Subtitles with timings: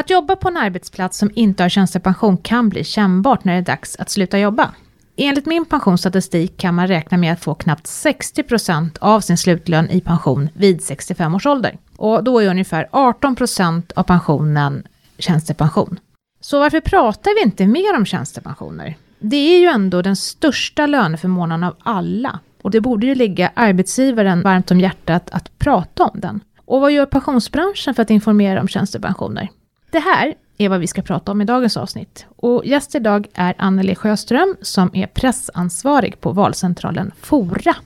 [0.00, 3.62] Att jobba på en arbetsplats som inte har tjänstepension kan bli kännbart när det är
[3.62, 4.70] dags att sluta jobba.
[5.16, 10.00] Enligt min pensionsstatistik kan man räkna med att få knappt 60% av sin slutlön i
[10.00, 11.78] pension vid 65 års ålder.
[11.96, 14.86] Och då är ungefär 18% av pensionen
[15.18, 16.00] tjänstepension.
[16.40, 18.96] Så varför pratar vi inte mer om tjänstepensioner?
[19.18, 22.38] Det är ju ändå den största löneförmånen av alla.
[22.62, 26.40] Och det borde ju ligga arbetsgivaren varmt om hjärtat att prata om den.
[26.64, 29.48] Och vad gör pensionsbranschen för att informera om tjänstepensioner?
[29.90, 32.26] Det här är vad vi ska prata om i dagens avsnitt.
[32.36, 37.76] Och gäst idag är Anneli Sjöström som är pressansvarig på valcentralen Fora.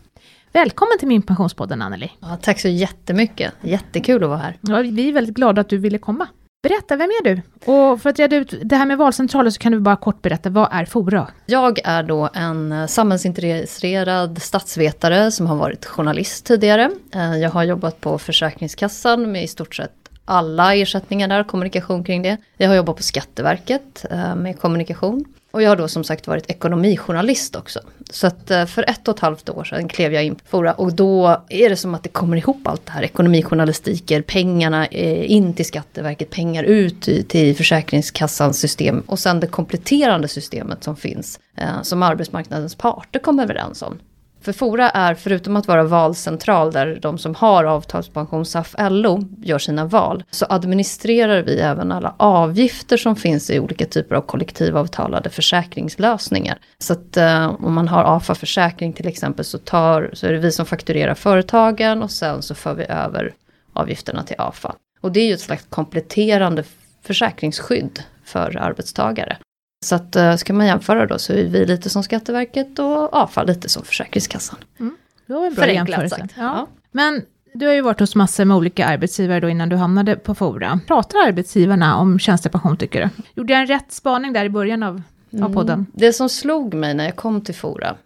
[0.53, 2.11] Välkommen till min pensionspodden Anneli.
[2.21, 4.57] Ja, tack så jättemycket, jättekul att vara här.
[4.61, 6.29] Ja, vi är väldigt glada att du ville komma.
[6.63, 7.43] Berätta, vem är du?
[7.73, 10.51] Och för att reda ut det här med valcentraler så kan du bara kort berätta,
[10.51, 11.29] vad är Fora?
[11.47, 16.91] Jag är då en samhällsintresserad statsvetare som har varit journalist tidigare.
[17.15, 22.23] Eh, jag har jobbat på Försäkringskassan med i stort sett alla ersättningar där, kommunikation kring
[22.23, 22.37] det.
[22.57, 25.25] Jag har jobbat på Skatteverket eh, med kommunikation.
[25.51, 27.81] Och jag har då som sagt varit ekonomijournalist också.
[28.11, 30.73] Så att eh, för ett och ett halvt år sedan klev jag in på Fora
[30.73, 33.03] och då är det som att det kommer ihop allt det här.
[33.03, 40.29] Ekonomijournalistiker, pengarna eh, in till Skatteverket, pengar ut till Försäkringskassans system och sen det kompletterande
[40.29, 41.41] systemet som finns.
[41.83, 43.99] Som arbetsmarknadens parter kommer överens om.
[44.45, 49.59] För Fora är, förutom att vara valcentral där de som har avtalspension, SAF, LO, gör
[49.59, 55.31] sina val, så administrerar vi även alla avgifter som finns i olika typer av kollektivavtalade
[55.31, 56.59] försäkringslösningar.
[56.79, 60.39] Så att eh, om man har AFA Försäkring till exempel så, tar, så är det
[60.39, 63.35] vi som fakturerar företagen och sen så för vi över
[63.73, 64.75] avgifterna till AFA.
[65.01, 66.65] Och det är ju ett slags kompletterande
[67.03, 69.37] försäkringsskydd för arbetstagare.
[69.85, 73.43] Så att eh, ska man jämföra då så är vi lite som Skatteverket och AFA
[73.43, 74.59] lite som Försäkringskassan.
[74.81, 74.97] Mm.
[75.27, 76.29] Det var en bra jämförelse.
[76.37, 76.43] Ja.
[76.43, 76.67] ja.
[76.93, 77.23] Men
[77.55, 80.81] du har ju varit hos massor med olika arbetsgivare då innan du hamnade på Fora.
[80.87, 83.23] Pratar arbetsgivarna om tjänstepension tycker du?
[83.35, 85.53] Gjorde jag en rätt spaning där i början av, av mm.
[85.53, 85.87] podden?
[85.93, 87.97] Det som slog mig när jag kom till Fora,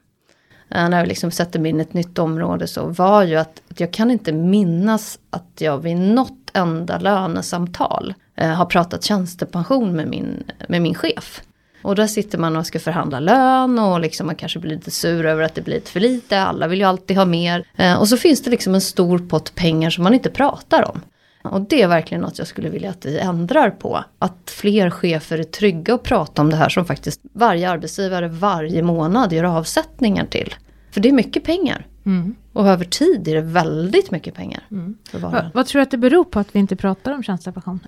[0.68, 3.62] eh, när jag liksom sätter mig in i ett nytt område så, var ju att,
[3.70, 9.96] att jag kan inte minnas att jag vid något enda lönesamtal eh, har pratat tjänstepension
[9.96, 11.42] med min, med min chef.
[11.82, 15.26] Och där sitter man och ska förhandla lön och liksom man kanske blir lite sur
[15.26, 16.40] över att det blir lite för lite.
[16.40, 17.64] Alla vill ju alltid ha mer.
[17.76, 21.00] Eh, och så finns det liksom en stor pott pengar som man inte pratar om.
[21.42, 24.04] Och det är verkligen något jag skulle vilja att vi ändrar på.
[24.18, 28.82] Att fler chefer är trygga och prata om det här som faktiskt varje arbetsgivare varje
[28.82, 30.54] månad gör avsättningar till.
[30.90, 31.86] För det är mycket pengar.
[32.06, 32.34] Mm.
[32.52, 34.62] Och över tid är det väldigt mycket pengar.
[34.70, 34.96] Mm.
[35.12, 37.80] Vad, vad tror du att det beror på att vi inte pratar om tjänstepension?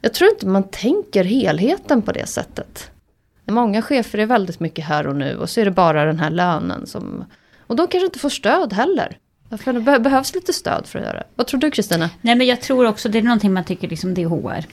[0.00, 2.90] Jag tror inte man tänker helheten på det sättet.
[3.46, 6.30] Många chefer är väldigt mycket här och nu och så är det bara den här
[6.30, 7.24] lönen som...
[7.66, 9.18] Och de kanske inte får stöd heller.
[9.50, 11.24] För det behövs lite stöd för att göra det.
[11.34, 12.10] Vad tror du Kristina?
[12.20, 14.64] Nej men jag tror också det är någonting man tycker liksom det är HR.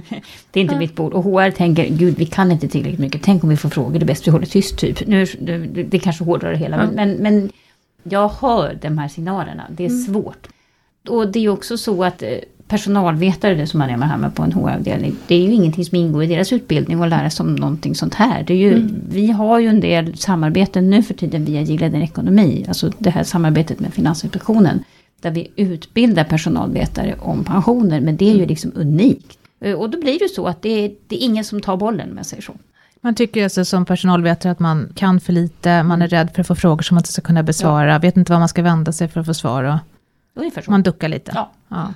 [0.50, 0.78] det är inte ja.
[0.78, 1.12] mitt bord.
[1.12, 3.22] Och HR tänker, gud vi kan inte tillräckligt mycket.
[3.22, 5.06] Tänk om vi får frågor, det är bäst vi håller tyst typ.
[5.06, 6.76] Nu, det, det kanske hårdrar det hela.
[6.76, 6.90] Ja.
[6.94, 7.50] Men, men,
[8.02, 9.66] jag hör de här signalerna.
[9.70, 10.02] Det är mm.
[10.02, 10.48] svårt.
[11.08, 12.22] Och det är också så att
[12.72, 15.16] personalvetare som man är med på en HR-avdelning.
[15.26, 18.14] Det är ju ingenting som ingår i deras utbildning att lära sig om någonting sånt
[18.14, 18.44] här.
[18.46, 19.02] Det är ju, mm.
[19.08, 22.64] Vi har ju en del samarbeten nu för tiden via Gilleden Ekonomi.
[22.68, 24.84] Alltså det här samarbetet med Finansinspektionen.
[25.20, 28.00] Där vi utbildar personalvetare om pensioner.
[28.00, 28.48] Men det är ju mm.
[28.48, 29.38] liksom unikt.
[29.60, 32.08] Eh, och då blir det så att det är, det är ingen som tar bollen
[32.08, 32.52] med sig så.
[33.00, 36.46] Man tycker alltså som personalvetare att man kan för lite, man är rädd för att
[36.46, 37.98] få frågor som man inte ska kunna besvara, ja.
[37.98, 39.78] vet inte vad man ska vända sig för att få svar.
[40.34, 40.70] Ungefär så.
[40.70, 41.32] Man duckar lite.
[41.34, 41.50] Ja.
[41.68, 41.94] ja.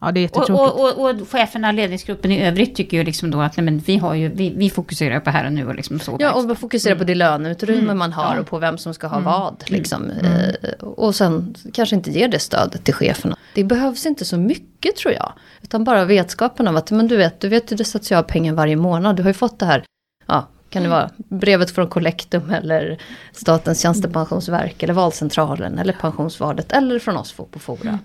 [0.00, 0.58] Ja, det är jättetråkigt.
[0.58, 3.78] Och, och, och, och cheferna, ledningsgruppen i övrigt tycker ju liksom då att nej, men
[3.78, 6.16] vi, har ju, vi, vi fokuserar på här och nu och liksom så.
[6.20, 6.98] Ja, och vi fokuserar mm.
[6.98, 7.98] på det löneutrymme mm.
[7.98, 8.40] man har ja.
[8.40, 9.24] och på vem som ska ha mm.
[9.24, 9.64] vad.
[9.66, 10.10] Liksom.
[10.10, 10.32] Mm.
[10.32, 13.36] Eh, och sen kanske inte ger det stödet till cheferna.
[13.54, 15.32] Det behövs inte så mycket tror jag.
[15.62, 19.16] Utan bara vetskapen av att, men du vet, du vet hur det pengar varje månad.
[19.16, 19.84] Du har ju fått det här,
[20.26, 22.98] ja, kan det vara brevet från Collectum eller
[23.32, 27.98] Statens tjänstepensionsverk eller valcentralen eller pensionsvalet eller från oss på Fora.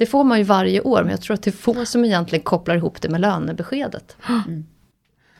[0.00, 2.42] Det får man ju varje år, men jag tror att det är få som egentligen
[2.42, 4.16] kopplar ihop det med lönebeskedet.
[4.46, 4.64] Mm.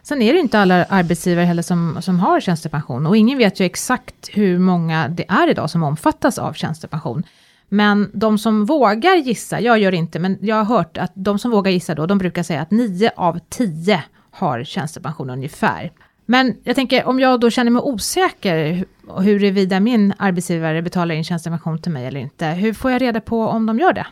[0.03, 3.07] Sen är det inte alla arbetsgivare heller som, som har tjänstepension.
[3.07, 7.23] Och ingen vet ju exakt hur många det är idag som omfattas av tjänstepension.
[7.69, 11.51] Men de som vågar gissa, jag gör inte, men jag har hört att de som
[11.51, 15.93] vågar gissa då, de brukar säga att 9 av 10 har tjänstepension ungefär.
[16.27, 18.85] Men jag tänker, om jag då känner mig osäker
[19.19, 23.47] huruvida min arbetsgivare betalar in tjänstepension till mig eller inte, hur får jag reda på
[23.47, 24.07] om de gör det?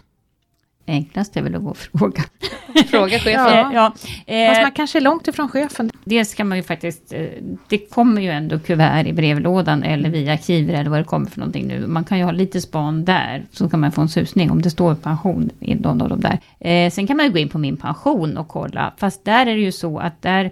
[0.88, 2.22] Enklast är väl att gå och fråga.
[2.90, 3.34] Fråga chefen.
[3.34, 3.70] Ja.
[3.74, 3.94] ja.
[4.34, 5.90] Eh, Fast man kanske är långt ifrån chefen.
[6.04, 7.26] Dels kan man ju faktiskt, eh,
[7.68, 11.40] det kommer ju ändå kuvert i brevlådan eller via arkiver eller vad det kommer för
[11.40, 11.86] någonting nu.
[11.86, 14.70] Man kan ju ha lite span där, så kan man få en susning om det
[14.70, 16.38] står pension i någon av de där.
[16.60, 19.54] Eh, sen kan man ju gå in på min pension och kolla, fast där är
[19.54, 20.50] det ju så att där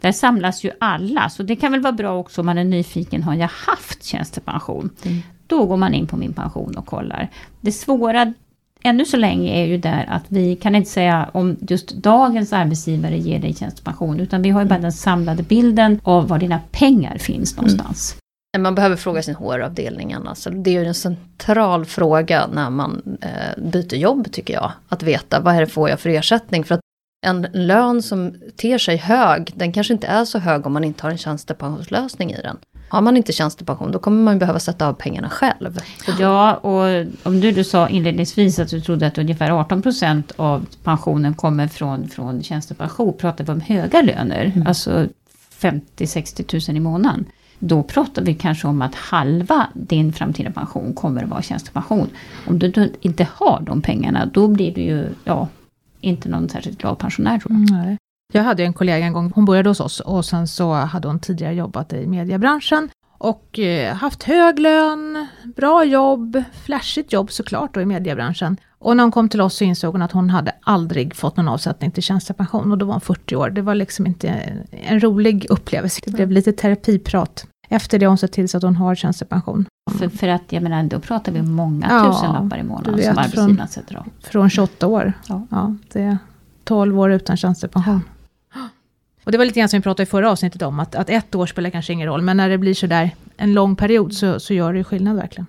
[0.00, 3.22] där samlas ju alla, så det kan väl vara bra också om man är nyfiken,
[3.22, 4.90] har jag haft tjänstepension?
[5.04, 5.18] Mm.
[5.46, 7.28] Då går man in på min pension och kollar.
[7.60, 8.34] Det svåra
[8.84, 13.18] ännu så länge är ju där att vi kan inte säga om just dagens arbetsgivare
[13.18, 17.18] ger dig tjänstepension, utan vi har ju bara den samlade bilden av var dina pengar
[17.18, 18.12] finns någonstans.
[18.56, 18.62] Mm.
[18.62, 20.50] Man behöver fråga sin HR-avdelning alltså.
[20.50, 24.72] Det är ju en central fråga när man eh, byter jobb tycker jag.
[24.88, 26.64] Att veta vad är det får jag för ersättning?
[26.64, 26.80] För att
[27.26, 31.02] en lön som ter sig hög, den kanske inte är så hög om man inte
[31.02, 32.56] har en tjänstepensionslösning i den.
[32.88, 35.78] Har man inte tjänstepension då kommer man behöva sätta av pengarna själv.
[36.18, 41.34] Ja, och om du, du sa inledningsvis att du trodde att ungefär 18% av pensionen
[41.34, 43.16] kommer från, från tjänstepension.
[43.18, 44.66] Pratar vi om höga löner, mm.
[44.66, 45.06] alltså
[45.60, 47.24] 50-60 000 i månaden.
[47.58, 52.08] Då pratar vi kanske om att halva din framtida pension kommer att vara tjänstepension.
[52.46, 55.48] Om du, du inte har de pengarna, då blir du ju, ja,
[56.00, 57.78] inte någon särskilt glad pensionär tror jag.
[57.78, 57.96] Mm,
[58.32, 61.20] jag hade en kollega en gång, hon började hos oss och sen så hade hon
[61.20, 62.88] tidigare jobbat i mediebranschen
[63.18, 65.26] och eh, haft hög lön,
[65.56, 68.56] bra jobb, flashigt jobb såklart då i mediebranschen.
[68.78, 71.48] Och när hon kom till oss så insåg hon att hon hade aldrig fått någon
[71.48, 73.50] avsättning till tjänstepension och då var hon 40 år.
[73.50, 74.28] Det var liksom inte
[74.70, 77.46] en rolig upplevelse, det blev lite terapiprat.
[77.68, 79.66] Efter det har hon sett till så att hon har tjänstepension.
[79.98, 83.68] För, för att jag menar, då pratar vi många ja, tusenlappar i månaden som arbetsgivaren
[83.68, 84.06] sätter av.
[84.20, 85.12] Från 28 år.
[85.28, 85.46] Ja.
[85.50, 85.74] ja.
[85.92, 86.18] det är
[86.64, 88.00] 12 år utan tjänstepension.
[89.26, 91.34] Och det var lite grann som vi pratade i förra avsnittet om, att, att ett
[91.34, 94.54] år spelar kanske ingen roll, men när det blir sådär en lång period så, så
[94.54, 95.46] gör det skillnad verkligen.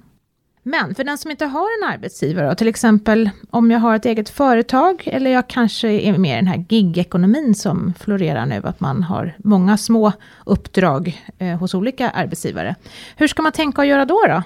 [0.63, 4.29] Men för den som inte har en arbetsgivare, till exempel om jag har ett eget
[4.29, 9.03] företag, eller jag kanske är med i den här gig-ekonomin som florerar nu, att man
[9.03, 10.11] har många små
[10.45, 12.75] uppdrag eh, hos olika arbetsgivare.
[13.15, 14.25] Hur ska man tänka och göra då?
[14.27, 14.43] då?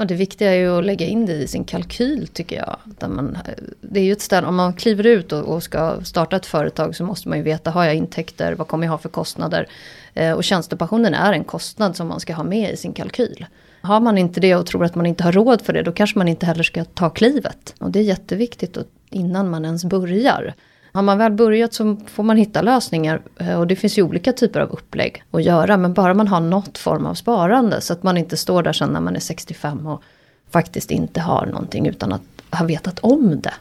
[0.00, 2.76] Ja, det viktiga är ju att lägga in det i sin kalkyl tycker jag.
[2.84, 6.04] Där man, eh, det är ju ett ställe, om man kliver ut och, och, ska
[6.04, 8.98] starta ett företag så måste man ju veta, har jag intäkter, vad kommer jag ha
[8.98, 9.68] för kostnader?
[10.14, 13.46] Eh, och tjänstepensionen är en kostnad som man ska ha med i sin kalkyl.
[13.82, 16.18] Har man inte det och tror att man inte har råd för det, då kanske
[16.18, 17.74] man inte heller ska ta klivet.
[17.78, 20.54] Och det är jätteviktigt att, innan man ens börjar.
[20.92, 24.32] Har man väl börjat så får man hitta lösningar eh, och det finns ju olika
[24.32, 25.76] typer av upplägg att göra.
[25.76, 28.90] Men bara man har något form av sparande så att man inte står där sen
[28.90, 30.02] när man är 65 och
[30.50, 33.54] faktiskt inte har någonting utan att ha vetat om det.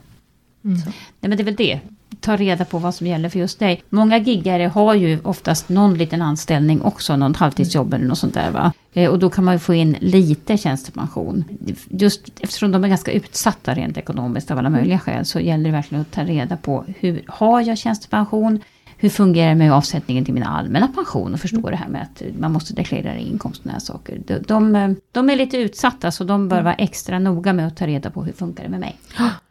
[0.64, 0.78] Mm.
[0.86, 1.80] Nej men det är väl det
[2.21, 3.83] ta reda på vad som gäller för just dig.
[3.89, 8.51] Många giggare har ju oftast någon liten anställning också, någon halvtidsjobb eller något sånt där
[8.51, 8.74] va.
[8.94, 11.44] Eh, och då kan man ju få in lite tjänstepension.
[11.89, 15.71] Just eftersom de är ganska utsatta rent ekonomiskt av alla möjliga skäl så gäller det
[15.71, 18.60] verkligen att ta reda på hur har jag tjänstepension?
[19.01, 21.33] Hur fungerar det med avsättningen till min allmänna pension?
[21.33, 24.21] Och förstå det här med att man måste deklarera inkomst och saker.
[24.27, 27.88] De, de, de, är lite utsatta så de bör vara extra noga med att ta
[27.88, 28.98] reda på hur funkar det med mig.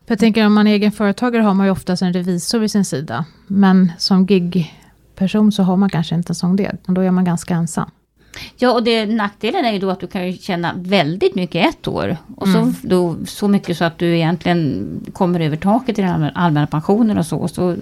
[0.08, 2.84] För jag tänker om man är egenföretagare har man ju oftast en revisor vid sin
[2.84, 3.25] sida.
[3.46, 6.76] Men som gigperson så har man kanske inte en sån del.
[6.87, 7.90] Då är man ganska ensam.
[8.56, 12.16] Ja, och det, nackdelen är ju då att du kan tjäna väldigt mycket ett år.
[12.37, 12.72] Och mm.
[12.72, 17.19] så, då, så mycket så att du egentligen kommer över taket i den allmänna pensionen
[17.19, 17.49] och så.
[17.49, 17.76] Så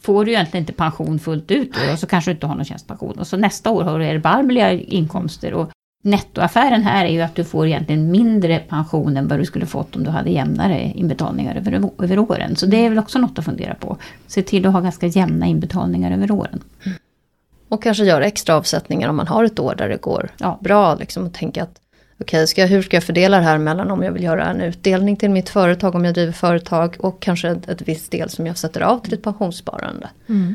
[0.00, 2.64] får du egentligen inte pension fullt ut då, och så kanske du inte har någon
[2.64, 3.18] tjänstepension.
[3.18, 5.54] Och så nästa år har du erbarmliga inkomster.
[5.54, 5.70] Och
[6.02, 9.96] nettoaffären här är ju att du får egentligen mindre pension än vad du skulle fått
[9.96, 12.56] om du hade jämnare inbetalningar över, över åren.
[12.56, 13.96] Så det är väl också något att fundera på.
[14.26, 16.62] Se till att ha ganska jämna inbetalningar över åren.
[17.68, 20.58] Och kanske göra extra avsättningar om man har ett år där det går ja.
[20.60, 20.94] bra.
[20.94, 21.80] Liksom, och tänka att
[22.20, 25.16] okej, okay, hur ska jag fördela det här mellan om jag vill göra en utdelning
[25.16, 28.58] till mitt företag om jag driver företag och kanske ett, ett visst del som jag
[28.58, 30.08] sätter av till ett pensionssparande.
[30.28, 30.54] Mm.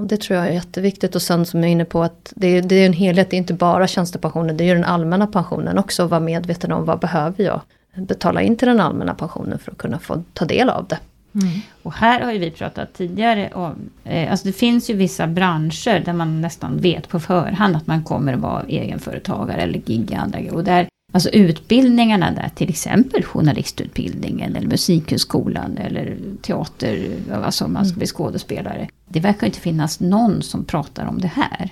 [0.00, 2.62] Det tror jag är jätteviktigt och sen som jag är inne på att det är,
[2.62, 5.78] det är en helhet, det är inte bara tjänstepensionen, det är ju den allmänna pensionen
[5.78, 6.06] också.
[6.06, 7.60] Vara medveten om vad behöver jag
[7.94, 10.98] betala in till den allmänna pensionen för att kunna få ta del av det.
[11.34, 11.60] Mm.
[11.82, 16.04] Och här har ju vi pratat tidigare om, eh, alltså det finns ju vissa branscher
[16.04, 20.38] där man nästan vet på förhand att man kommer att vara egenföretagare eller gigga andra
[20.52, 27.98] Och där, alltså utbildningarna där, till exempel journalistutbildningen eller musikhögskolan eller teater, alltså man ska
[27.98, 28.88] bli skådespelare.
[29.12, 31.70] Det verkar inte finnas någon som pratar om det här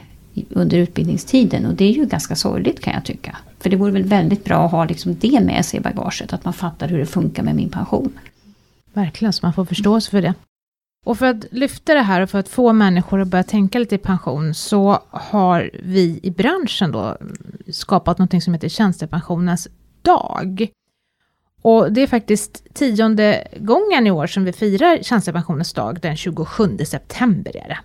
[0.51, 3.37] under utbildningstiden och det är ju ganska sorgligt kan jag tycka.
[3.59, 6.45] För det vore väl väldigt bra att ha liksom det med sig i bagaget, att
[6.45, 8.13] man fattar hur det funkar med min pension.
[8.93, 10.35] Verkligen, så man får förståelse för det.
[11.07, 13.95] Och för att lyfta det här och för att få människor att börja tänka lite
[13.95, 17.17] i pension så har vi i branschen då
[17.73, 19.69] skapat något som heter tjänstepensionens
[20.03, 20.69] dag.
[21.63, 26.79] Och det är faktiskt tionde gången i år som vi firar tjänstepensionens dag, den 27
[26.85, 27.79] september är det.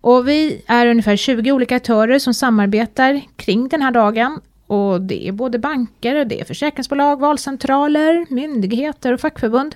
[0.00, 4.40] Och vi är ungefär 20 olika aktörer som samarbetar kring den här dagen.
[4.66, 9.74] Och det är både banker, det är försäkringsbolag, valcentraler, myndigheter och fackförbund.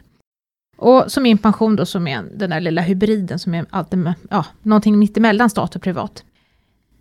[0.77, 4.45] Och så min pension då som är den där lilla hybriden som är alltid, ja,
[4.63, 6.25] någonting mittemellan stat och privat.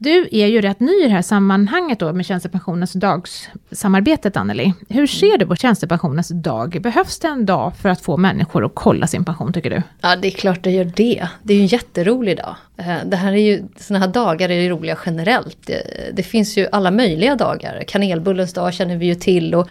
[0.03, 4.73] Du är ju rätt ny i det här sammanhanget då med tjänstepensionens dagssamarbetet Anneli.
[4.89, 6.81] Hur ser du på tjänstepensionens dag?
[6.81, 9.81] Behövs det en dag för att få människor att kolla sin pension tycker du?
[10.01, 11.27] Ja det är klart det gör det.
[11.43, 12.55] Det är ju en jätterolig dag.
[12.77, 15.57] Eh, det här är ju, sådana här dagar är ju roliga generellt.
[15.65, 17.83] Det, det finns ju alla möjliga dagar.
[17.87, 19.69] Kanelbullens dag känner vi ju till och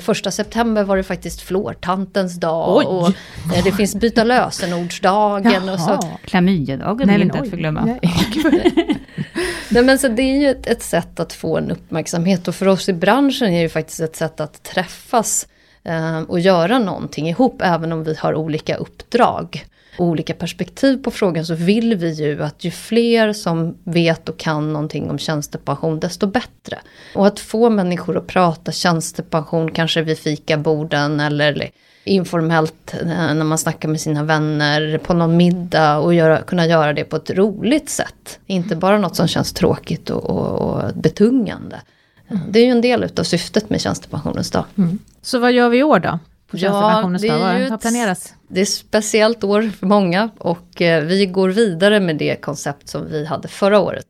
[0.00, 2.84] första september var det faktiskt flårtantens dag oj.
[2.84, 3.08] och
[3.56, 5.68] eh, det finns byta lösenordsdagen.
[5.68, 6.00] och så.
[6.24, 7.84] Klamydiadagen vill inte att förglömma.
[9.70, 12.68] Nej, men så det är ju ett, ett, sätt att få en uppmärksamhet och för
[12.68, 15.46] oss i branschen är det faktiskt ett sätt att träffas
[15.84, 19.64] eh, och göra någonting ihop även om vi har olika uppdrag
[19.98, 24.72] olika perspektiv på frågan så vill vi ju att ju fler som vet och kan
[24.72, 26.78] någonting om tjänstepension desto bättre.
[27.14, 31.70] Och att få människor att prata tjänstepension kanske vid fikaborden eller
[32.04, 36.92] informellt eh, när man snackar med sina vänner på någon middag och göra, kunna göra
[36.92, 38.38] det på ett roligt sätt.
[38.46, 41.80] Inte bara något som känns tråkigt och, och, och betungande.
[42.28, 42.42] Mm.
[42.48, 44.64] Det är ju en del av syftet med tjänstepensionens dag.
[44.78, 44.98] Mm.
[45.22, 46.18] Så vad gör vi i år då?
[46.50, 47.40] På tjänstepensionens ja, dag?
[47.40, 48.34] Vad har planerats?
[48.48, 52.88] Det är ett speciellt år för många och eh, vi går vidare med det koncept
[52.88, 54.04] som vi hade förra året.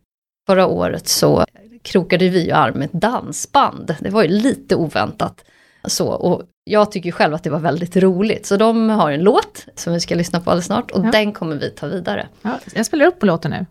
[0.47, 1.45] Förra året så
[1.83, 3.97] krokade vi ju arm med ett dansband.
[4.01, 5.45] Det var ju lite oväntat.
[5.85, 8.47] Så, och jag tycker själv att det var väldigt roligt.
[8.47, 11.11] Så de har en låt som vi ska lyssna på alldeles snart och ja.
[11.11, 12.29] den kommer vi ta vidare.
[12.43, 13.67] Ja, jag spelar upp på låten nu.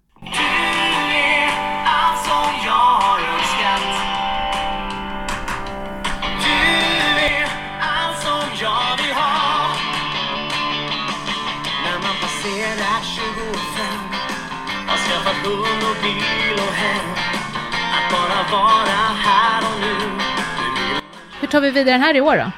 [21.40, 22.52] Hur tar vi vidare den här i år då?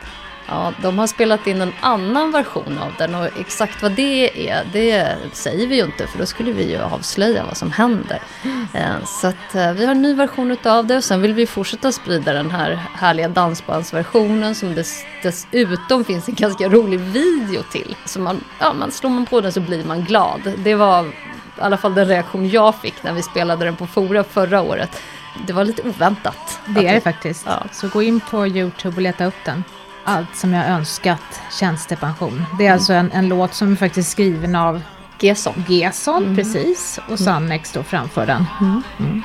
[0.47, 4.63] Ja, de har spelat in en annan version av den och exakt vad det är,
[4.73, 8.19] det säger vi ju inte för då skulle vi ju avslöja vad som händer.
[8.43, 9.05] Mm.
[9.05, 11.91] Så att eh, vi har en ny version utav det och sen vill vi fortsätta
[11.91, 17.95] sprida den här härliga dansbandsversionen som dess, dessutom finns en ganska rolig video till.
[18.05, 20.41] Så man, ja, man slår man på den så blir man glad.
[20.57, 24.23] Det var i alla fall den reaktion jag fick när vi spelade den på Fora
[24.23, 25.01] förra året.
[25.47, 26.59] Det var lite oväntat.
[26.65, 27.45] Det är det faktiskt.
[27.45, 27.63] Ja.
[27.71, 29.63] Så gå in på YouTube och leta upp den.
[30.03, 32.43] Allt som jag önskat, tjänstepension.
[32.57, 32.73] Det är mm.
[32.73, 34.81] alltså en, en låt som är faktiskt skriven av
[35.19, 35.63] Gesson.
[35.67, 36.35] Gesson, mm.
[36.35, 36.99] precis.
[37.09, 38.45] Och Sannex då framför den.
[38.61, 38.83] Mm.
[38.99, 39.21] mm.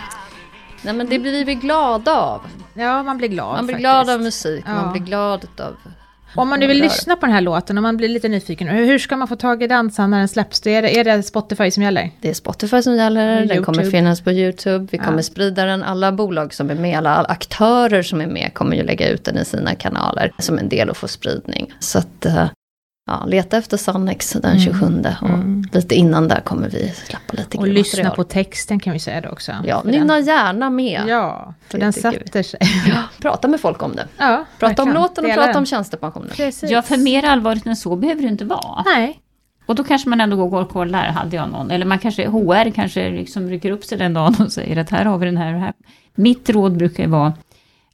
[0.82, 2.40] Nej men det blir vi glada av.
[2.74, 3.80] Ja, man blir glad Man blir faktiskt.
[3.80, 4.74] glad av musik, ja.
[4.74, 5.76] man blir glad av
[6.36, 8.98] om man nu vill lyssna på den här låten, om man blir lite nyfiken, hur
[8.98, 10.66] ska man få tag i dansen när den släpps?
[10.66, 12.10] Är det, är det Spotify som gäller?
[12.20, 16.12] Det är Spotify som gäller, den kommer finnas på YouTube, vi kommer sprida den, alla
[16.12, 19.44] bolag som är med, alla aktörer som är med kommer ju lägga ut den i
[19.44, 21.72] sina kanaler som en del att få spridning.
[21.78, 22.46] Så att eh,
[23.06, 25.04] ja, leta efter Sannex den 27 mm.
[25.20, 25.64] och mm.
[25.72, 28.16] lite innan där kommer vi släppa lite Och lyssna material.
[28.16, 29.52] på texten kan vi säga det också.
[29.64, 30.24] Ja, nynna den.
[30.24, 31.02] gärna med.
[31.06, 32.60] Ja, för den sätter sig.
[32.88, 34.08] Ja, prata med folk om det.
[34.18, 34.88] Ja, prata verkligen.
[34.88, 35.56] om låten och prata den.
[35.56, 36.30] om tjänstepensionen.
[36.32, 36.70] Precis.
[36.70, 38.82] Ja, för mer allvarligt än så behöver det inte vara.
[38.82, 39.20] Nej.
[39.66, 41.70] Och då kanske man ändå går och kollar, hade jag någon?
[41.70, 45.04] Eller man kanske, HR kanske liksom rycker upp sig den dagen och säger att här
[45.04, 45.52] har vi den här.
[45.52, 45.72] här.
[46.14, 47.32] Mitt råd brukar vara,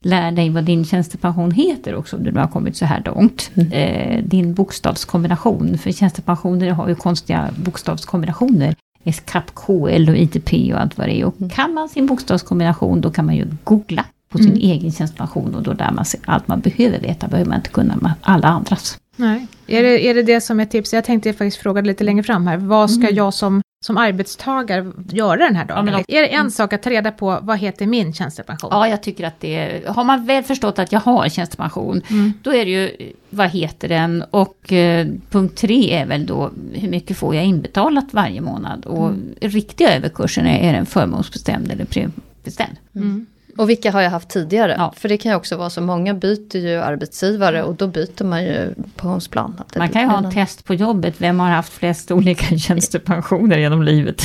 [0.03, 3.51] lär dig vad din tjänstepension heter också, om du har kommit så här långt.
[3.55, 3.73] Mm.
[3.73, 8.75] Eh, din bokstavskombination, för tjänstepensioner har ju konstiga bokstavskombinationer.
[9.13, 11.25] SKAP, KL och ITP och allt vad det är.
[11.25, 11.51] Och mm.
[11.51, 14.61] kan man sin bokstavskombination då kan man ju googla på sin mm.
[14.61, 17.97] egen tjänstepension och då lär man sig allt man behöver veta, behöver man inte kunna
[17.97, 18.99] med alla andras.
[19.17, 19.47] Nej.
[19.67, 20.93] Är, det, är det det som är tips?
[20.93, 22.57] Jag tänkte faktiskt fråga lite längre fram här.
[22.57, 23.15] Vad ska mm.
[23.15, 25.87] jag som som arbetstagare göra den här dagen?
[25.87, 26.51] Ja, är det en mm.
[26.51, 28.71] sak att ta reda på vad heter min tjänstepension?
[28.73, 32.33] Ja, jag tycker att det är, har man väl förstått att jag har tjänstepension, mm.
[32.43, 34.25] då är det ju, vad heter den?
[34.31, 38.87] Och eh, punkt tre är väl då, hur mycket får jag inbetalat varje månad?
[38.87, 39.35] Och mm.
[39.41, 42.77] riktiga överkursen, är, är den förmånsbestämd eller prebestämd?
[42.95, 43.27] Mm.
[43.57, 44.75] Och vilka har jag haft tidigare?
[44.79, 44.93] Ja.
[44.97, 48.45] För det kan ju också vara så, många byter ju arbetsgivare och då byter man
[48.45, 49.61] ju pensionsplan.
[49.77, 53.83] Man kan ju ha en test på jobbet, vem har haft flest olika tjänstepensioner genom
[53.83, 54.23] livet?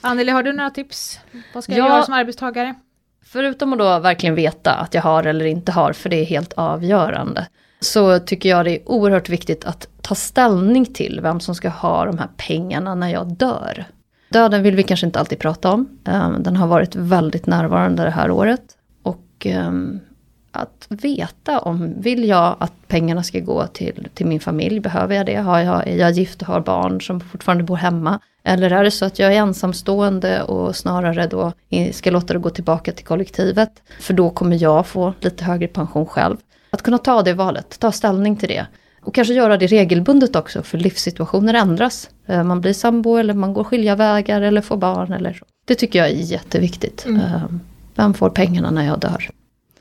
[0.00, 1.20] Anneli, har du några tips?
[1.54, 2.74] Vad ska jag ja, göra som arbetstagare?
[3.24, 6.52] Förutom att då verkligen veta att jag har eller inte har, för det är helt
[6.52, 7.46] avgörande.
[7.80, 12.04] Så tycker jag det är oerhört viktigt att ta ställning till vem som ska ha
[12.04, 13.84] de här pengarna när jag dör.
[14.30, 15.98] Döden vill vi kanske inte alltid prata om.
[16.04, 18.62] Ehm, den har varit väldigt närvarande det här året.
[19.02, 20.00] Och ehm,
[20.52, 24.80] att veta om, vill jag att pengarna ska gå till, till min familj?
[24.80, 25.36] Behöver jag det?
[25.36, 28.20] Har jag, är jag gift och har barn som fortfarande bor hemma?
[28.44, 31.52] Eller är det så att jag är ensamstående och snarare då
[31.92, 33.82] ska låta det gå tillbaka till kollektivet?
[34.00, 36.36] För då kommer jag få lite högre pension själv.
[36.70, 38.66] Att kunna ta det valet, ta ställning till det.
[39.02, 42.10] Och kanske göra det regelbundet också, för livssituationer ändras.
[42.26, 45.44] Eh, man blir sambo eller man går skilja vägar eller får barn eller så.
[45.64, 47.04] Det tycker jag är jätteviktigt.
[47.06, 47.20] Mm.
[47.20, 47.42] Eh,
[47.94, 49.30] vem får pengarna när jag dör?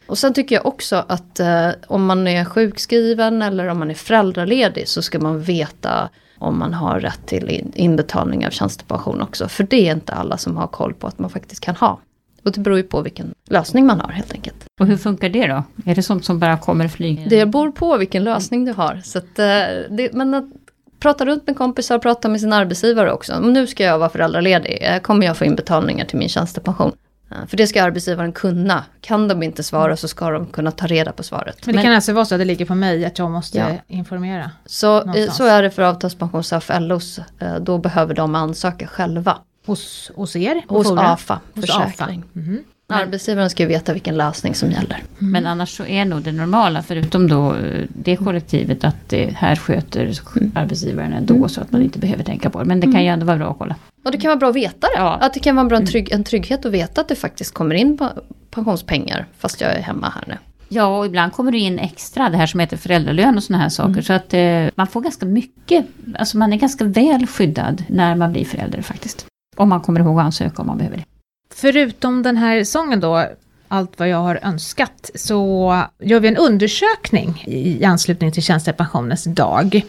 [0.07, 3.95] Och sen tycker jag också att eh, om man är sjukskriven eller om man är
[3.95, 9.47] föräldraledig så ska man veta om man har rätt till inbetalning av tjänstepension också.
[9.47, 11.99] För det är inte alla som har koll på att man faktiskt kan ha.
[12.43, 14.65] Och det beror ju på vilken lösning man har helt enkelt.
[14.79, 15.63] Och hur funkar det då?
[15.85, 17.25] Är det sånt som bara kommer flyga?
[17.29, 19.01] Det beror på vilken lösning du har.
[19.03, 19.45] Så att, eh,
[19.89, 20.45] det, men att
[20.99, 23.39] prata runt med kompisar, prata med sin arbetsgivare också.
[23.39, 26.91] Nu ska jag vara föräldraledig, eh, kommer jag få inbetalningar till min tjänstepension?
[27.47, 28.85] För det ska arbetsgivaren kunna.
[29.01, 31.65] Kan de inte svara så ska de kunna ta reda på svaret.
[31.65, 33.67] Men det kan alltså vara så att det ligger på mig att jag måste ja.
[33.87, 34.51] informera?
[34.65, 37.19] Så, eh, så är det för avtalspension SAF LOs.
[37.61, 39.37] Då behöver de ansöka själva.
[39.69, 40.61] Hos, hos er?
[40.67, 42.19] Hos AFA, hos försäkring.
[42.19, 42.39] AFA.
[42.39, 42.63] Mm -hmm.
[42.93, 45.03] Arbetsgivaren ska ju veta vilken lösning som gäller.
[45.19, 45.31] Mm.
[45.31, 49.55] Men annars så är nog det normala, förutom då eh, det kollektivet, att det här
[49.55, 50.01] sköter
[50.35, 50.51] mm.
[50.55, 51.49] arbetsgivaren ändå, mm.
[51.49, 52.65] så att man inte behöver tänka på det.
[52.65, 53.03] Men det kan mm.
[53.03, 53.75] ju ändå vara bra att kolla.
[54.05, 54.99] Och det kan vara bra att veta det.
[54.99, 55.17] Ja.
[55.21, 55.91] Att det kan vara bra en, mm.
[55.91, 57.99] trygg, en trygghet att veta att det faktiskt kommer in
[58.51, 60.37] pensionspengar, fast jag är hemma här nu.
[60.69, 63.69] Ja, och ibland kommer det in extra, det här som heter föräldralön och sådana här
[63.69, 63.91] saker.
[63.91, 64.03] Mm.
[64.03, 65.85] Så att eh, man får ganska mycket,
[66.15, 69.25] alltså man är ganska väl skyddad när man blir förälder faktiskt.
[69.59, 71.03] Om man kommer ihåg att ansöka om man behöver det.
[71.53, 73.25] Förutom den här sången då,
[73.67, 79.81] allt vad jag har önskat, så gör vi en undersökning i anslutning till tjänstepensionens dag.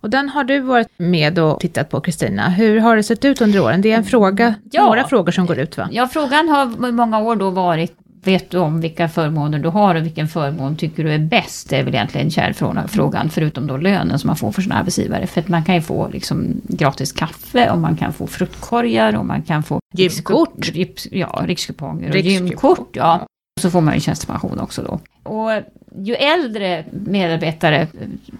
[0.00, 2.48] Och den har du varit med och tittat på Kristina.
[2.48, 3.82] Hur har det sett ut under åren?
[3.82, 5.88] Det är en fråga, ja, några frågor som går ut va?
[5.92, 9.94] Ja, frågan har i många år då varit vet du om vilka förmåner du har
[9.94, 11.70] och vilken förmån tycker du är bäst?
[11.70, 15.26] Det är väl egentligen kärnfrågan, förutom då lönen som man får för sin arbetsgivare.
[15.26, 19.26] För att man kan ju få liksom gratis kaffe och man kan få fruktkorgar och
[19.26, 20.70] man kan få gymkort.
[21.10, 22.88] Ja, rikskuponger och gymkort.
[22.92, 23.26] Ja.
[23.60, 25.00] Så får man ju tjänstepension också då.
[25.22, 25.50] Och
[25.96, 27.86] ju äldre medarbetare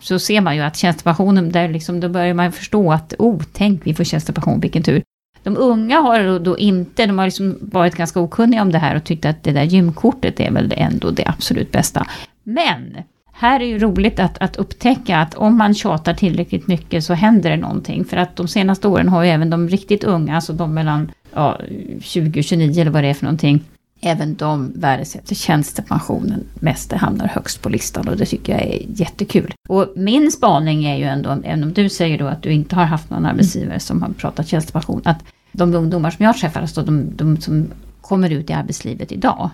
[0.00, 3.86] så ser man ju att tjänstepensionen, där liksom, då börjar man förstå att oh, tänk
[3.86, 5.02] vi får tjänstepension, vilken tur.
[5.42, 9.04] De unga har då inte, de har liksom varit ganska okunniga om det här och
[9.04, 12.06] tyckt att det där gymkortet är väl ändå det absolut bästa.
[12.42, 12.96] Men
[13.32, 17.50] här är ju roligt att, att upptäcka att om man tjatar tillräckligt mycket så händer
[17.50, 18.04] det någonting.
[18.04, 21.60] För att de senaste åren har ju även de riktigt unga, alltså de mellan ja,
[22.00, 23.64] 20 och 29 eller vad det är för någonting,
[24.00, 26.90] även de värdesätter tjänstepensionen mest.
[26.90, 29.54] Det hamnar högst på listan och det tycker jag är jättekul.
[29.68, 32.84] Och min spaning är ju ändå, även om du säger då att du inte har
[32.84, 37.16] haft någon arbetsgivare som har pratat tjänstepension, att de ungdomar som jag träffar, alltså de,
[37.16, 39.50] de som kommer ut i arbetslivet idag,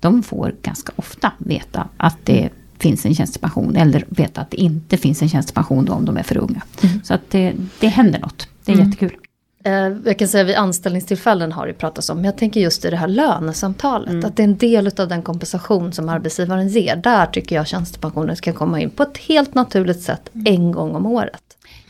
[0.00, 4.96] de får ganska ofta veta att det finns en tjänstepension eller veta att det inte
[4.96, 6.62] finns en tjänstepension då om de är för unga.
[6.82, 7.00] Mm.
[7.04, 8.48] Så att det, det händer något.
[8.64, 8.88] Det är mm.
[8.88, 9.16] jättekul.
[9.64, 9.72] Eh,
[10.04, 12.96] jag kan säga vid anställningstillfällen har det pratats om, men jag tänker just i det
[12.96, 14.24] här lönesamtalet, mm.
[14.24, 16.96] att det är en del av den kompensation som arbetsgivaren ger.
[16.96, 20.54] Där tycker jag tjänstepensionen ska komma in på ett helt naturligt sätt mm.
[20.54, 21.42] en gång om året.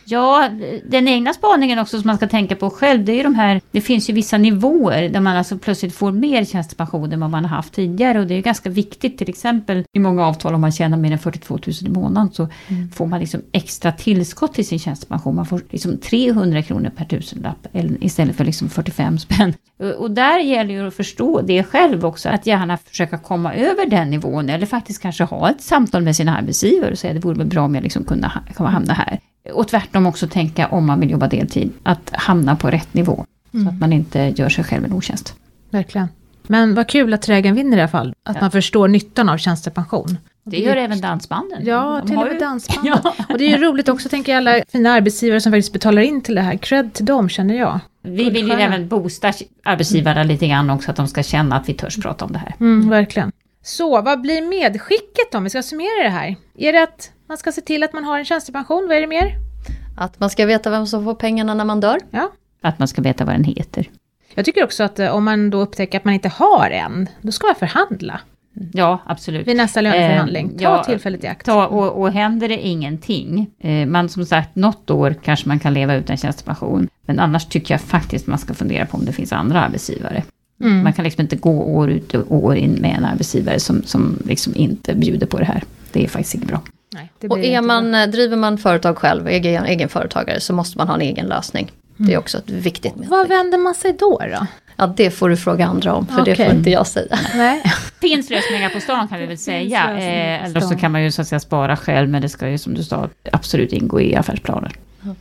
[0.08, 0.48] Ja,
[0.84, 3.60] den egna spaningen också som man ska tänka på själv, det är ju de här,
[3.70, 7.44] det finns ju vissa nivåer där man alltså plötsligt får mer tjänstepension än vad man
[7.44, 10.72] har haft tidigare och det är ganska viktigt, till exempel i många avtal om man
[10.72, 12.90] tjänar mer än 42 000 i månaden så mm.
[12.90, 15.34] får man liksom extra tillskott till sin tjänstepension.
[15.34, 17.66] Man får liksom 300 kronor per tusenlapp
[18.00, 19.54] istället för liksom 45 spänn.
[19.98, 24.10] Och där gäller det att förstå det själv också, att gärna försöka komma över den
[24.10, 27.46] nivån eller faktiskt kanske ha ett samtal med sin arbetsgivare och säga det vore väl
[27.46, 29.20] bra om jag liksom kunde hamna här.
[29.52, 33.24] Och tvärtom också tänka om man vill jobba deltid, att hamna på rätt nivå.
[33.54, 33.66] Mm.
[33.66, 35.34] Så att man inte gör sig själv en otjänst.
[35.70, 36.08] Verkligen.
[36.42, 38.14] Men vad kul att trägen vinner i alla fall.
[38.22, 38.40] Att ja.
[38.40, 40.18] man förstår nyttan av tjänstepension.
[40.44, 41.58] Det gör även dansbanden.
[41.64, 42.38] Ja, De till och med ju...
[42.38, 42.98] dansbanden.
[43.04, 43.14] ja.
[43.28, 46.20] Och det är ju roligt också, tänker jag, alla fina arbetsgivare som faktiskt betalar in
[46.20, 46.56] till det här.
[46.56, 47.80] Cred till dem, känner jag.
[48.02, 49.32] Vi vill ju även boosta
[49.62, 50.28] arbetsgivarna mm.
[50.28, 52.54] lite grann också, att de ska känna att vi törs prata om det här.
[52.60, 53.32] Mm, verkligen.
[53.62, 56.36] Så vad blir medskicket om vi ska summera det här?
[56.58, 59.06] Är det att man ska se till att man har en tjänstepension, vad är det
[59.06, 59.34] mer?
[59.96, 61.98] Att man ska veta vem som får pengarna när man dör.
[62.10, 62.32] Ja.
[62.62, 63.90] Att man ska veta vad den heter.
[64.34, 67.32] Jag tycker också att eh, om man då upptäcker att man inte har en, då
[67.32, 68.20] ska man förhandla.
[68.72, 69.48] Ja, absolut.
[69.48, 70.46] Vid nästa löneförhandling.
[70.46, 71.46] Eh, ta ja, tillfället i akt.
[71.46, 75.74] Ta, och, och händer det ingenting, eh, man som sagt, något år kanske man kan
[75.74, 76.88] leva utan tjänstepension.
[77.06, 80.22] Men annars tycker jag faktiskt man ska fundera på om det finns andra arbetsgivare.
[80.60, 80.82] Mm.
[80.82, 84.18] Man kan liksom inte gå år ut och år in med en arbetsgivare som, som
[84.24, 85.62] liksom inte bjuder på det här.
[85.92, 86.60] Det är faktiskt inte bra.
[86.94, 88.06] Nej, och är man, bra.
[88.06, 91.64] driver man företag själv, egen, egenföretagare, så måste man ha en egen lösning.
[91.64, 92.06] Mm.
[92.06, 92.18] Det är mm.
[92.18, 93.10] också ett viktigt medskick.
[93.10, 94.46] Vad vänder man sig då då?
[94.76, 96.34] Ja, det får du fråga andra om, för okay.
[96.34, 97.18] det får inte jag säga.
[97.34, 97.62] Nej.
[98.00, 99.98] finns lösningar på stan kan vi väl säga.
[99.98, 102.58] Eh, eller så kan man ju så att säga spara själv, men det ska ju
[102.58, 104.72] som du sa absolut ingå i affärsplaner.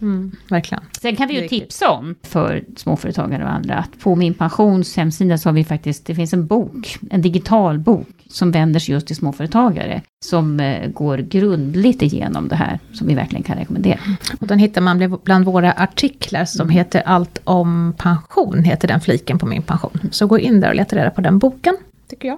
[0.02, 0.84] Mm, verkligen.
[1.02, 5.38] Sen kan vi ju tipsa om för småföretagare och andra att på min pensions hemsida
[5.38, 9.08] så har vi faktiskt, det finns en bok, en digital bok som vänder sig just
[9.08, 10.02] till småföretagare.
[10.26, 14.00] Som eh, går grundligt igenom det här, som vi verkligen kan rekommendera.
[14.40, 16.74] Och den hittar man bland våra artiklar som mm.
[16.74, 20.00] heter Allt om pension, heter den fliken på min pension.
[20.12, 21.78] Så gå in där och leta reda på den boken,
[22.10, 22.38] tycker jag.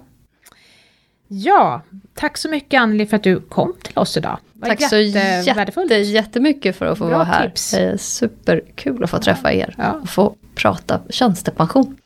[1.28, 1.82] Ja,
[2.14, 4.38] tack så mycket Anneli för att du kom till oss idag.
[4.62, 7.48] Tack så jätte, jättemycket för att få Bra vara här.
[7.48, 7.72] Tips.
[7.72, 9.92] Det är superkul att få träffa er ja.
[9.92, 11.98] och få prata tjänstepension.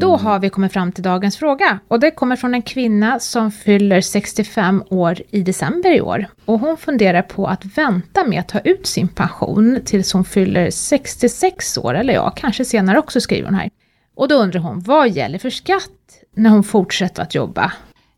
[0.00, 3.50] Då har vi kommit fram till dagens fråga och det kommer från en kvinna som
[3.50, 6.26] fyller 65 år i december i år.
[6.44, 10.70] Och hon funderar på att vänta med att ta ut sin pension tills hon fyller
[10.70, 13.70] 66 år, eller ja, kanske senare också skriver hon här.
[14.14, 15.90] Och då undrar hon, vad gäller för skatt
[16.34, 17.72] när hon fortsätter att jobba?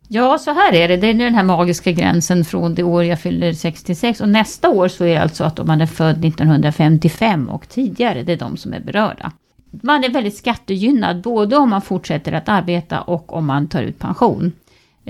[0.09, 0.97] Ja, så här är det.
[0.97, 4.21] Det är den här magiska gränsen från det år jag fyller 66.
[4.21, 8.23] Och nästa år så är det alltså att om man är född 1955 och tidigare,
[8.23, 9.33] det är de som är berörda.
[9.71, 13.99] Man är väldigt skattegynnad, både om man fortsätter att arbeta och om man tar ut
[13.99, 14.53] pension.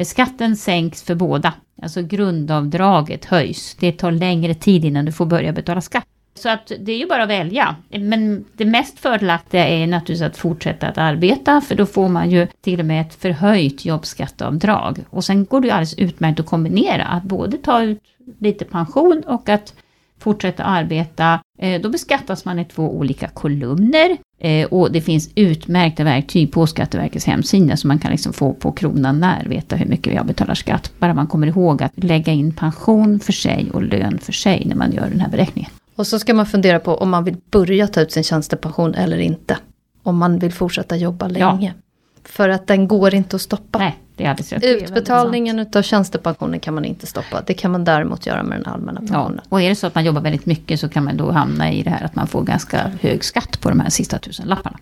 [0.05, 1.53] Skatten sänks för båda.
[1.83, 3.77] Alltså grundavdraget höjs.
[3.81, 6.07] Det tar längre tid innan du får börja betala skatt.
[6.38, 7.77] Så att det är ju bara att välja.
[7.90, 12.46] Men det mest fördelaktiga är naturligtvis att fortsätta att arbeta, för då får man ju
[12.61, 14.99] till och med ett förhöjt jobbskatteavdrag.
[15.11, 18.03] Och sen går det ju alldeles utmärkt att kombinera, att både ta ut
[18.38, 19.75] lite pension och att
[20.18, 21.40] fortsätta arbeta.
[21.59, 24.16] Eh, då beskattas man i två olika kolumner.
[24.38, 28.72] Eh, och det finns utmärkta verktyg på Skatteverkets hemsida, så man kan liksom få på
[28.72, 30.92] kronan när veta hur mycket jag betalar skatt.
[30.99, 34.77] Bara man kommer ihåg att lägga in pension för sig och lön för sig när
[34.77, 35.70] man gör den här beräkningen.
[35.97, 39.19] Och så ska man fundera på om man vill börja ta ut sin tjänstepension eller
[39.19, 39.59] inte.
[40.03, 41.75] Om man vill fortsätta jobba länge.
[41.77, 41.83] Ja.
[42.25, 43.79] För att den går inte att stoppa.
[43.79, 44.65] Nej, det är alldeles rätt.
[44.65, 47.43] Utbetalningen av tjänstepensionen kan man inte stoppa.
[47.47, 49.41] Det kan man däremot göra med den allmänna pensionen.
[49.43, 51.73] Ja, och är det så att man jobbar väldigt mycket så kan man då hamna
[51.73, 54.79] i det här att man får ganska hög skatt på de här sista tusen lapparna.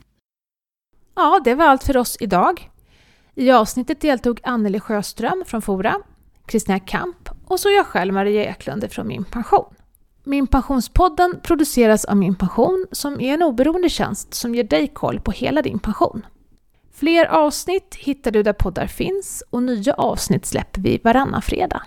[1.15, 2.71] Ja, det var allt för oss idag.
[3.35, 5.95] I avsnittet deltog Anneli Sjöström från Fora,
[6.47, 9.75] Kristina Kamp och så jag själv, Maria Eklund från Min Pension.
[10.27, 15.21] Min Pensionspodden produceras av Min Pension som är en oberoende tjänst som ger dig koll
[15.21, 16.27] på hela din pension.
[16.93, 21.83] Fler avsnitt hittar du där poddar finns och nya avsnitt släpper vi varannan fredag.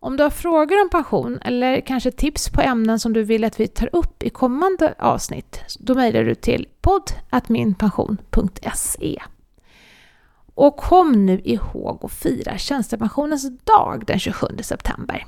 [0.00, 3.60] Om du har frågor om pension eller kanske tips på ämnen som du vill att
[3.60, 9.22] vi tar upp i kommande avsnitt, då mejlar du till podd.minpension.se.
[10.54, 15.26] Och kom nu ihåg att fira tjänstepensionens dag den 27 september.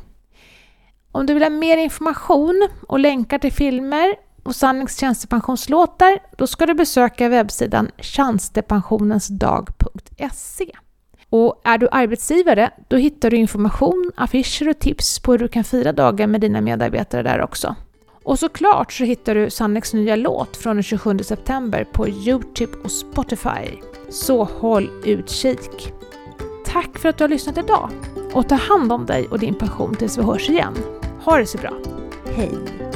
[1.13, 6.67] Om du vill ha mer information och länkar till filmer och Sannings tjänstepensionslåtar, då ska
[6.67, 10.71] du besöka webbsidan tjänstepensionensdag.se.
[11.31, 15.65] Och är du arbetsgivare, då hittar du information, affischer och tips på hur du kan
[15.65, 17.75] fira dagen med dina medarbetare där också.
[18.25, 22.91] Och såklart så hittar du Sannex nya låt från den 27 september på Youtube och
[22.91, 23.79] Spotify.
[24.11, 25.93] Så håll utkik!
[26.67, 27.91] Tack för att du har lyssnat idag
[28.33, 30.75] och ta hand om dig och din passion tills vi hörs igen.
[31.25, 31.73] Ha det så bra.
[32.35, 32.90] Hej!